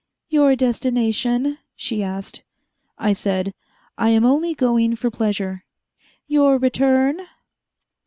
"Your 0.31 0.55
destination?" 0.55 1.59
she 1.75 2.01
asked. 2.01 2.41
I 2.97 3.13
said, 3.13 3.53
"I 3.99 4.09
am 4.09 4.25
only 4.25 4.55
going 4.55 4.95
for 4.95 5.11
pleasure." 5.11 5.63
"Your 6.25 6.57
return?" 6.57 7.19